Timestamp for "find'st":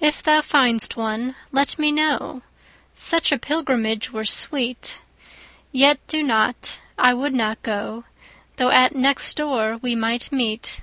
0.40-0.96